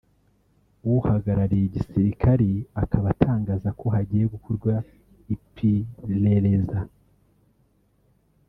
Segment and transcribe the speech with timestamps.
[0.97, 2.49] uhagarariye igisirikare
[2.83, 4.73] akaba atangaza ko hagiye gukorwa
[5.33, 6.79] ipirereza